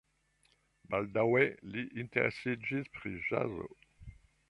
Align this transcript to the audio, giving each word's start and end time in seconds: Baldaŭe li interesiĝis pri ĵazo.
Baldaŭe 0.93 1.43
li 1.75 1.85
interesiĝis 2.05 2.93
pri 2.99 3.15
ĵazo. 3.31 3.73